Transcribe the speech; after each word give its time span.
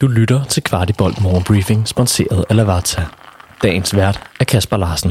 Du 0.00 0.06
lytter 0.08 0.44
til 0.44 0.62
Kvartibolt 0.62 1.22
Morgenbriefing, 1.22 1.88
sponsoreret 1.88 2.44
af 2.50 2.56
Lavazza. 2.56 3.02
Dagens 3.62 3.96
vært 3.96 4.30
er 4.40 4.44
Kasper 4.44 4.76
Larsen. 4.76 5.10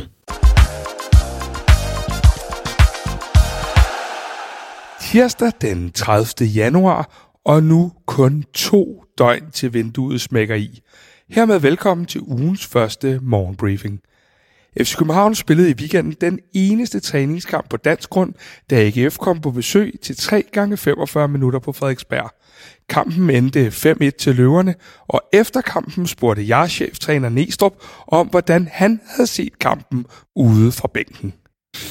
Tirsdag 5.01 5.51
den 5.61 5.91
30. 5.91 6.47
januar, 6.47 7.29
og 7.45 7.63
nu 7.63 7.91
kun 8.05 8.43
to 8.53 9.03
døgn 9.17 9.51
til 9.51 9.73
vinduet 9.73 10.21
smækker 10.21 10.55
i. 10.55 10.79
Hermed 11.29 11.59
velkommen 11.59 12.05
til 12.05 12.21
ugens 12.21 12.65
første 12.65 13.19
morgenbriefing. 13.21 13.99
FC 14.81 14.95
København 14.95 15.35
spillede 15.35 15.69
i 15.69 15.73
weekenden 15.73 16.15
den 16.21 16.39
eneste 16.53 16.99
træningskamp 16.99 17.69
på 17.69 17.77
dansk 17.77 18.09
grund, 18.09 18.33
da 18.69 18.75
AGF 18.75 19.17
kom 19.17 19.41
på 19.41 19.51
besøg 19.51 19.93
til 20.01 20.17
3 20.17 20.43
gange 20.53 20.77
45 20.77 21.27
minutter 21.27 21.59
på 21.59 21.71
Frederiksberg. 21.71 22.31
Kampen 22.89 23.29
endte 23.29 23.67
5-1 23.67 24.09
til 24.19 24.35
løverne, 24.35 24.75
og 25.07 25.21
efter 25.33 25.61
kampen 25.61 26.07
spurgte 26.07 26.47
jeg 26.47 26.69
cheftræner 26.69 27.29
Næstrup 27.29 27.73
om, 28.07 28.27
hvordan 28.27 28.67
han 28.71 28.99
havde 29.07 29.27
set 29.27 29.59
kampen 29.59 30.05
ude 30.35 30.71
fra 30.71 30.89
bænken. 30.93 31.33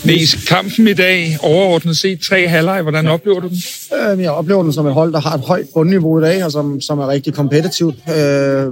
Næs, 0.05 0.35
kampen 0.49 0.89
i 0.89 0.95
dag, 0.95 1.39
overordnet 1.43 1.97
set 1.97 2.21
tre 2.21 2.49
halvleg, 2.49 2.83
hvordan 2.83 3.07
oplever 3.07 3.41
du 3.41 3.49
den? 3.49 3.57
Øh, 4.13 4.23
jeg 4.23 4.31
oplever 4.31 4.63
den 4.63 4.73
som 4.73 4.87
et 4.87 4.95
hold, 4.95 5.13
der 5.13 5.21
har 5.21 5.35
et 5.35 5.41
højt 5.41 5.67
bundniveau 5.75 6.19
i 6.19 6.23
dag, 6.23 6.45
og 6.45 6.53
som, 6.53 6.81
som 6.81 6.99
er 6.99 7.09
rigtig 7.09 7.35
kompetitivt. 7.35 7.95
Øh, 8.09 8.67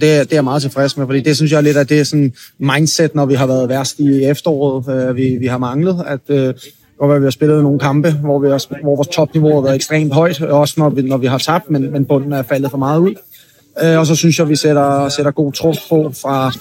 det 0.00 0.32
er 0.32 0.36
jeg 0.36 0.44
meget 0.44 0.62
tilfreds 0.62 0.96
med, 0.96 1.06
fordi 1.06 1.20
det 1.20 1.36
synes 1.36 1.52
jeg 1.52 1.58
er 1.58 1.62
lidt 1.62 1.76
af 1.76 1.86
det 1.86 2.06
sådan 2.06 2.32
mindset, 2.58 3.14
når 3.14 3.26
vi 3.26 3.34
har 3.34 3.46
været 3.46 3.68
værst 3.68 3.98
i 3.98 4.24
efteråret, 4.24 5.08
øh, 5.08 5.16
vi, 5.16 5.36
vi 5.40 5.46
har 5.46 5.58
manglet, 5.58 6.04
at 6.06 6.20
øh, 6.28 6.54
hvor 6.96 7.18
vi 7.18 7.24
har 7.24 7.30
spillet 7.30 7.62
nogle 7.62 7.78
kampe, 7.78 8.10
hvor, 8.10 8.38
vi 8.38 8.48
har, 8.48 8.82
hvor 8.82 8.96
vores 8.96 9.08
topniveau 9.08 9.54
har 9.54 9.60
været 9.60 9.74
ekstremt 9.74 10.12
højt, 10.12 10.42
også 10.42 10.74
når 10.78 10.90
vi, 10.90 11.02
når 11.02 11.16
vi 11.16 11.26
har 11.26 11.38
tabt, 11.38 11.70
men, 11.70 11.92
men 11.92 12.04
bunden 12.04 12.32
er 12.32 12.42
faldet 12.42 12.70
for 12.70 12.78
meget 12.78 13.00
ud. 13.00 13.14
Øh, 13.82 13.98
og 13.98 14.06
så 14.06 14.14
synes 14.14 14.38
jeg, 14.38 14.48
vi 14.48 14.56
sætter, 14.56 15.08
sætter 15.08 15.30
god 15.30 15.52
trup 15.52 15.76
på 15.88 16.12
fra 16.22 16.52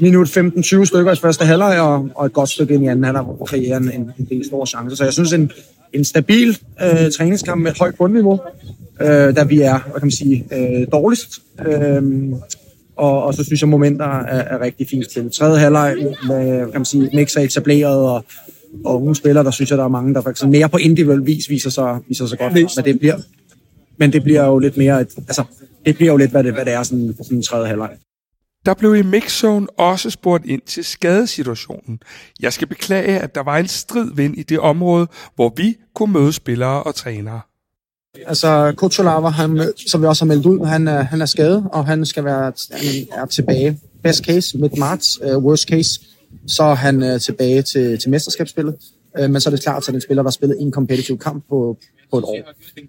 minut 0.00 0.28
15-20 0.28 0.84
stykker 0.84 1.12
i 1.12 1.16
første 1.16 1.44
halvleg, 1.44 1.80
og, 1.80 2.08
og 2.14 2.26
et 2.26 2.32
godt 2.32 2.48
stykke 2.48 2.74
ind 2.74 2.84
i 2.84 2.86
anden 2.86 3.04
halvleg, 3.04 3.22
hvor 3.22 3.34
vi 3.34 3.44
kreerer 3.46 3.76
en, 3.76 3.92
en, 3.92 4.10
en 4.18 4.26
del 4.30 4.44
store 4.46 4.66
chancer. 4.66 4.96
Så 4.96 5.04
jeg 5.04 5.12
synes, 5.12 5.32
en, 5.32 5.50
en 5.92 6.04
stabil 6.04 6.58
øh, 6.82 7.12
træningskamp 7.12 7.62
med 7.62 7.70
et 7.70 7.78
højt 7.78 7.94
bundniveau, 7.94 8.40
øh, 9.00 9.36
da 9.36 9.44
vi 9.44 9.60
er, 9.60 9.78
hvad 9.78 10.00
kan 10.00 10.06
man 10.06 10.10
sige, 10.10 10.44
øh, 10.52 10.86
dårligst. 10.92 11.38
Øh, 11.66 12.02
og, 12.96 13.22
og 13.22 13.34
så 13.34 13.44
synes 13.44 13.60
jeg, 13.60 13.68
momenter 13.68 14.20
er, 14.20 14.56
er 14.56 14.60
rigtig 14.60 14.88
fint 14.88 15.08
til. 15.08 15.30
Tredje 15.30 15.58
halvleg 15.58 15.96
med, 16.28 16.58
kan 16.58 16.80
man 16.80 16.84
sige, 16.84 17.10
mix 17.14 17.36
er 17.36 17.40
etableret, 17.40 17.98
og, 17.98 18.24
og 18.84 19.02
unge 19.02 19.16
spillere, 19.16 19.44
der 19.44 19.50
synes 19.50 19.70
jeg, 19.70 19.78
der 19.78 19.84
er 19.84 19.88
mange, 19.88 20.14
der 20.14 20.20
faktisk 20.20 20.46
mere 20.46 20.68
på 20.68 20.76
individuel 20.76 21.26
vis 21.26 21.50
viser 21.50 21.70
sig, 21.70 21.98
viser 22.08 22.26
sig 22.26 22.38
godt. 22.38 22.52
hvad 22.52 22.84
det 22.84 22.98
bliver, 22.98 23.16
men 23.96 24.12
det 24.12 24.22
bliver 24.22 24.44
jo 24.44 24.58
lidt 24.58 24.76
mere, 24.76 25.00
et, 25.00 25.08
altså, 25.16 25.44
det 25.86 25.96
bliver 25.96 26.12
jo 26.12 26.16
lidt, 26.16 26.30
hvad 26.30 26.44
det, 26.44 26.52
hvad 26.52 26.64
det 26.64 26.72
er, 26.72 26.82
sådan, 26.82 27.14
sådan 27.22 27.38
en 27.38 27.42
tredje 27.42 27.66
halvleg. 27.66 27.90
Der 28.68 28.74
blev 28.74 28.96
i 28.96 29.02
mixzone 29.02 29.66
også 29.78 30.10
spurgt 30.10 30.46
ind 30.46 30.62
til 30.66 30.84
skadesituationen. 30.84 32.00
Jeg 32.40 32.52
skal 32.52 32.68
beklage, 32.68 33.20
at 33.20 33.34
der 33.34 33.42
var 33.42 33.58
en 33.58 33.68
strid 33.68 34.10
vind 34.14 34.38
i 34.38 34.42
det 34.42 34.58
område, 34.58 35.06
hvor 35.34 35.52
vi 35.56 35.76
kunne 35.94 36.12
møde 36.12 36.32
spillere 36.32 36.82
og 36.82 36.94
trænere. 36.94 37.40
Altså, 38.26 38.74
Kutsulava, 38.76 39.28
han, 39.28 39.72
som 39.86 40.02
vi 40.02 40.06
også 40.06 40.24
har 40.24 40.26
meldt 40.26 40.46
ud, 40.46 40.66
han 40.66 40.88
er, 40.88 41.02
han 41.02 41.20
er 41.20 41.26
skadet, 41.26 41.66
og 41.72 41.86
han 41.86 42.06
skal 42.06 42.24
være 42.24 42.52
han 42.72 43.06
er 43.12 43.26
tilbage. 43.26 43.80
Best 44.02 44.24
case, 44.24 44.58
midt 44.58 44.78
marts. 44.78 45.20
Uh, 45.20 45.28
øh, 45.28 45.38
worst 45.38 45.68
case, 45.68 46.00
så 46.46 46.62
er 46.62 46.74
han 46.74 47.02
uh, 47.14 47.20
tilbage 47.20 47.62
til, 47.62 47.98
til 47.98 48.10
mesterskabsspillet. 48.10 48.74
Uh, 49.20 49.30
men 49.30 49.40
så 49.40 49.48
er 49.48 49.54
det 49.54 49.62
klart, 49.62 49.88
at 49.88 49.92
den 49.92 50.00
spiller, 50.00 50.22
der 50.22 50.28
har 50.28 50.32
spillet 50.32 50.60
en 50.60 50.72
kompetitiv 50.72 51.18
kamp 51.18 51.44
på, 51.48 51.78
på 52.10 52.18
et 52.18 52.24
år. 52.24 52.38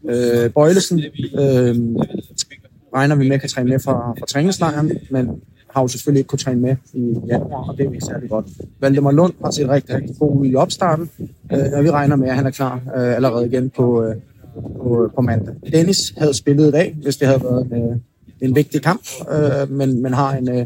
Uh, 0.04 0.52
Bøjlesen 0.52 1.00
uh, 1.34 1.42
regner 2.96 3.16
vi 3.16 3.30
med 3.30 3.40
kan 3.40 3.50
træne 3.50 3.70
med 3.70 3.80
fra, 3.80 4.14
fra 4.20 4.26
træningslejren, 4.26 4.92
men 5.12 5.42
har 5.72 5.82
jo 5.82 5.88
selvfølgelig 5.88 6.20
ikke 6.20 6.28
kunne 6.28 6.40
træne 6.40 6.62
med 6.62 6.76
i 6.94 7.16
januar, 7.28 7.70
og 7.70 7.78
det 7.78 7.84
er 7.84 7.86
jo 7.86 7.92
ikke 7.92 8.06
særlig 8.06 8.30
godt. 8.30 8.46
Valdemar 8.80 9.12
Lund 9.12 9.34
har 9.44 9.52
set 9.52 9.70
rigtig, 9.70 9.96
rigtig 9.96 10.16
god 10.20 10.38
ud 10.38 10.48
i 10.48 10.56
opstarten, 10.56 11.10
øh, 11.54 11.60
og 11.74 11.84
vi 11.84 11.92
regner 11.92 12.16
med, 12.16 12.30
at 12.30 12.36
han 12.36 12.46
er 12.46 12.52
klar 12.52 12.76
øh, 12.76 13.16
allerede 13.16 13.48
igen 13.48 13.70
på, 13.70 14.04
øh, 14.04 14.16
på, 14.56 15.04
øh, 15.04 15.12
på 15.16 15.22
mandag. 15.22 15.56
Dennis 15.72 16.14
havde 16.18 16.34
spillet 16.34 16.68
i 16.68 16.72
dag, 16.72 16.98
hvis 17.04 17.18
det 17.18 17.28
havde 17.28 17.44
været 17.44 17.66
en, 17.66 17.74
øh, 17.74 17.98
en 18.42 18.56
vigtig 18.56 18.82
kamp, 18.82 19.02
øh, 19.32 19.72
men, 19.72 20.02
men 20.02 20.14
har 20.14 20.34
en, 20.38 20.50
øh, 20.50 20.66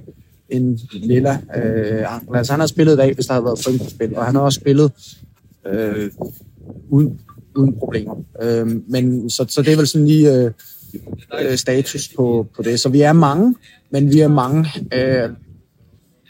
en 0.50 0.80
lilla 0.94 1.38
øh, 1.56 2.14
ankel. 2.14 2.36
Altså 2.36 2.54
han 2.54 2.60
har 2.60 2.68
spillet 2.68 2.94
i 2.94 2.98
dag, 2.98 3.14
hvis 3.14 3.26
der 3.26 3.34
havde 3.34 3.46
været 3.46 3.90
spil, 3.90 4.18
og 4.18 4.26
han 4.26 4.36
har 4.36 4.42
også 4.42 4.60
spillet 4.60 4.92
øh, 5.68 6.12
uden, 6.90 7.20
uden 7.56 7.74
problemer. 7.74 8.16
Øh, 8.42 8.68
men 8.88 9.30
så, 9.30 9.46
så 9.50 9.62
det 9.62 9.74
er 9.74 9.78
vel 9.78 9.88
sådan 9.88 10.08
lige 10.08 10.34
øh, 10.34 10.52
øh 11.42 11.58
status 11.58 12.10
på, 12.16 12.48
på 12.56 12.62
det. 12.62 12.80
Så 12.80 12.90
vi 12.90 13.02
er 13.02 13.14
mange, 13.14 13.56
men 13.94 14.14
vi 14.14 14.20
er 14.20 14.28
mange 14.28 14.70
øh, 14.94 15.30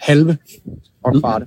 halve 0.01 0.37
og 1.03 1.19
kvarte. 1.19 1.45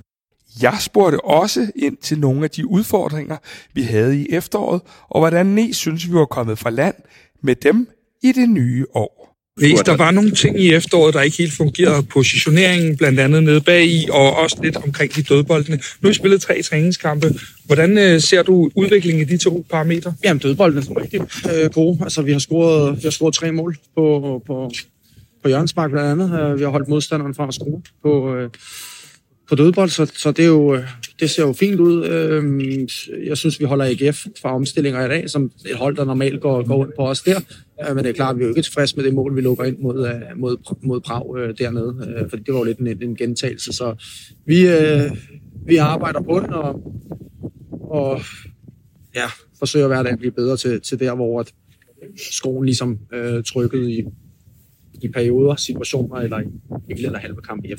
Jeg 0.61 0.77
spurgte 0.79 1.25
også 1.25 1.71
ind 1.75 1.97
til 1.97 2.19
nogle 2.19 2.43
af 2.43 2.49
de 2.49 2.67
udfordringer, 2.67 3.37
vi 3.73 3.81
havde 3.81 4.21
i 4.21 4.27
efteråret, 4.29 4.81
og 5.09 5.21
hvordan 5.21 5.45
Næ 5.45 5.71
synes, 5.71 6.09
vi 6.09 6.13
var 6.13 6.25
kommet 6.25 6.59
fra 6.59 6.69
land 6.69 6.95
med 7.43 7.55
dem 7.55 7.87
i 8.23 8.31
det 8.31 8.49
nye 8.49 8.85
år. 8.93 9.27
Hvis 9.57 9.79
der 9.79 9.97
var 9.97 10.11
nogle 10.11 10.31
ting 10.31 10.61
i 10.61 10.73
efteråret, 10.73 11.13
der 11.13 11.21
ikke 11.21 11.37
helt 11.37 11.53
fungerede. 11.53 12.03
Positioneringen 12.03 12.97
blandt 12.97 13.19
andet 13.19 13.43
nede 13.43 13.61
bag 13.61 13.85
i, 13.85 14.07
og 14.11 14.35
også 14.35 14.57
lidt 14.63 14.77
omkring 14.77 15.15
de 15.15 15.23
dødboldene. 15.23 15.75
Nu 15.75 15.81
har 16.01 16.07
vi 16.07 16.13
spillet 16.13 16.41
tre 16.41 16.61
træningskampe. 16.61 17.33
Hvordan 17.65 17.97
øh, 17.97 18.21
ser 18.21 18.43
du 18.43 18.69
udviklingen 18.75 19.21
i 19.21 19.25
de 19.25 19.37
to 19.37 19.65
parametre? 19.69 20.13
Jamen, 20.23 20.39
dødboldene 20.39 20.81
er 20.81 21.01
rigtig 21.01 21.21
øh, 21.53 21.69
gode. 21.69 21.99
Altså, 22.01 22.21
vi 22.21 22.31
har 22.31 22.39
scoret, 22.39 22.97
vi 22.97 23.01
har 23.03 23.09
scoret 23.09 23.33
tre 23.33 23.51
mål 23.51 23.77
på, 23.95 24.41
på, 24.47 24.71
på 25.43 25.49
Jørgensmark 25.49 25.91
blandt 25.91 26.21
andet. 26.21 26.39
Øh, 26.39 26.57
vi 26.57 26.63
har 26.63 26.69
holdt 26.69 26.87
modstanderen 26.87 27.33
fra 27.33 27.47
at 27.47 27.53
score 27.53 27.81
på, 28.03 28.35
øh, 28.35 28.49
på 29.49 29.55
dødbold, 29.55 29.89
så, 29.89 30.11
så 30.15 30.31
det, 30.31 30.43
er 30.43 30.49
jo, 30.49 30.75
øh, 30.75 30.83
det 31.19 31.29
ser 31.29 31.43
jo 31.43 31.53
fint 31.53 31.79
ud. 31.79 32.05
Øhm, 32.05 32.87
jeg 33.25 33.37
synes, 33.37 33.59
vi 33.59 33.65
holder 33.65 33.85
AGF 33.85 34.25
fra 34.41 34.55
omstillinger 34.55 35.05
i 35.05 35.09
dag, 35.09 35.29
som 35.29 35.51
et 35.69 35.75
hold, 35.75 35.95
der 35.95 36.05
normalt 36.05 36.41
går, 36.41 36.67
går 36.67 36.85
ind 36.85 36.93
på 36.95 37.09
os 37.09 37.21
der. 37.21 37.39
Øh, 37.89 37.95
men 37.95 38.03
det 38.03 38.09
er 38.09 38.13
klart, 38.13 38.35
at 38.35 38.39
vi 38.39 38.43
er 38.43 38.47
jo 38.47 38.51
ikke 38.51 38.61
tilfredse 38.61 38.95
med 38.95 39.03
det 39.03 39.13
mål, 39.13 39.35
vi 39.35 39.41
lukker 39.41 39.63
ind 39.63 39.77
mod, 39.79 40.11
mod, 40.35 40.57
mod 40.81 40.99
Prag 40.99 41.55
dernede, 41.57 41.95
for 42.21 42.29
fordi 42.29 42.43
det 42.43 42.53
var 42.53 42.59
jo 42.59 42.65
lidt 42.65 42.79
en, 42.79 42.87
en 42.87 43.15
gentagelse. 43.15 43.73
Så 43.73 43.95
vi, 44.45 44.67
vi 45.65 45.75
arbejder 45.75 46.21
på 46.21 46.39
det, 46.39 46.49
og, 46.49 46.93
og 47.71 48.21
ja, 49.15 49.27
forsøger 49.59 49.87
hver 49.87 50.03
dag 50.03 50.11
at 50.11 50.19
blive 50.19 50.31
bedre 50.31 50.57
til, 50.57 50.81
til 50.81 50.99
der, 50.99 51.15
hvor 51.15 51.39
at 51.39 51.53
skoen 52.31 52.65
ligesom 52.65 52.99
øh, 53.13 53.43
trykket 53.43 53.89
i, 53.89 54.03
i 55.01 55.07
perioder, 55.07 55.55
situationer 55.55 56.15
eller 56.15 56.39
i 56.39 56.93
hele 56.93 57.05
eller 57.05 57.19
halve 57.19 57.41
kamp 57.41 57.65
i 57.65 57.73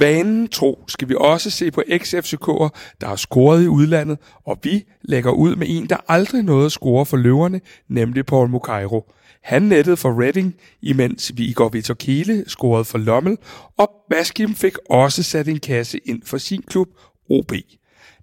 Vanen 0.00 0.48
tro 0.48 0.84
skal 0.88 1.08
vi 1.08 1.14
også 1.18 1.50
se 1.50 1.70
på 1.70 1.82
ex-FCK'er, 1.88 2.68
der 3.00 3.06
har 3.06 3.16
scoret 3.16 3.64
i 3.64 3.68
udlandet, 3.68 4.18
og 4.46 4.58
vi 4.62 4.84
lægger 5.02 5.30
ud 5.30 5.56
med 5.56 5.66
en, 5.70 5.88
der 5.88 5.96
aldrig 6.08 6.42
nåede 6.42 6.66
at 6.66 6.72
score 6.72 7.06
for 7.06 7.16
løverne, 7.16 7.60
nemlig 7.88 8.26
Paul 8.26 8.48
Mukairo. 8.48 9.12
Han 9.42 9.62
nettede 9.62 9.96
for 9.96 10.22
Reading, 10.22 10.54
imens 10.82 11.32
vi 11.36 11.44
Igor 11.44 11.68
Vitor 11.68 11.94
Kiele 11.94 12.44
scorede 12.46 12.84
for 12.84 12.98
Lommel, 12.98 13.36
og 13.78 13.90
Baskim 14.10 14.54
fik 14.54 14.74
også 14.90 15.22
sat 15.22 15.48
en 15.48 15.58
kasse 15.58 15.98
ind 16.04 16.22
for 16.24 16.38
sin 16.38 16.62
klub, 16.62 16.88
OB. 17.30 17.52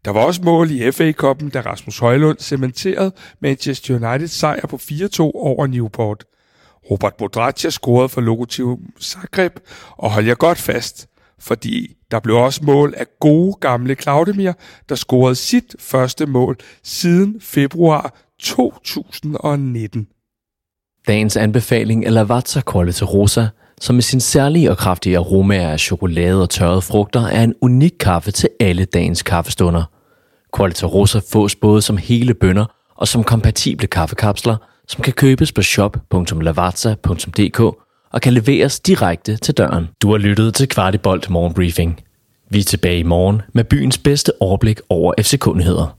Der 0.05 0.11
var 0.11 0.19
også 0.19 0.41
mål 0.43 0.72
i 0.72 0.91
FA-koppen, 0.91 1.49
da 1.49 1.61
Rasmus 1.61 1.99
Højlund 1.99 2.38
cementerede 2.39 3.11
Manchester 3.39 3.95
United 3.95 4.27
sejr 4.27 4.67
på 4.67 4.75
4-2 4.75 5.19
over 5.19 5.67
Newport. 5.67 6.25
Robert 6.91 7.13
Modratia 7.19 7.69
scorede 7.69 8.09
for 8.09 8.21
Lokomotiv 8.21 8.79
Zagreb, 9.01 9.59
og 9.97 10.11
hold 10.11 10.25
jer 10.25 10.35
godt 10.35 10.57
fast, 10.57 11.07
fordi 11.39 11.95
der 12.11 12.19
blev 12.19 12.35
også 12.35 12.63
mål 12.63 12.94
af 12.97 13.05
gode 13.19 13.53
gamle 13.61 13.95
Claudemir, 13.95 14.51
der 14.89 14.95
scorede 14.95 15.35
sit 15.35 15.75
første 15.79 16.25
mål 16.25 16.57
siden 16.83 17.41
februar 17.41 18.16
2019. 18.39 20.07
Dagens 21.07 21.38
anbefaling 21.38 22.05
er 22.05 22.09
Lavazza 22.09 22.61
Quality 22.72 23.03
Rosa, 23.03 23.47
som 23.81 23.96
med 23.96 24.03
sin 24.03 24.19
særlige 24.19 24.72
og 24.72 24.78
kraftige 24.78 25.17
aroma 25.17 25.55
af 25.55 25.79
chokolade 25.79 26.41
og 26.41 26.49
tørrede 26.49 26.81
frugter 26.81 27.28
er 27.28 27.43
en 27.43 27.55
unik 27.61 27.93
kaffe 27.99 28.31
til 28.31 28.49
alle 28.59 28.85
dagens 28.85 29.23
kaffestunder. 29.23 29.84
Quality 30.58 30.84
Rosa 30.84 31.19
fås 31.31 31.55
både 31.55 31.81
som 31.81 31.97
hele 31.97 32.34
bønder 32.34 32.66
og 32.96 33.08
som 33.08 33.23
kompatible 33.23 33.87
kaffekapsler, 33.87 34.58
som 34.88 35.02
kan 35.03 35.14
købes 35.14 35.52
på 35.52 35.62
shop.lavazza.dk 35.62 37.59
og 38.14 38.22
kan 38.22 38.34
leveres 38.34 38.80
direkte 38.80 39.38
til 39.38 39.53
døren. 39.53 39.90
Du 40.02 40.12
har 40.12 40.18
lyttet 40.18 40.56
til 40.56 40.68
Kvartibolt 40.68 41.30
Morgenbriefing. 41.30 42.02
Vi 42.50 42.59
er 42.59 42.64
tilbage 42.64 43.00
i 43.00 43.03
morgen 43.03 43.41
med 43.53 43.64
byens 43.64 43.97
bedste 43.97 44.32
overblik 44.41 44.80
over 44.90 45.14
FC-kundigheder. 45.22 45.97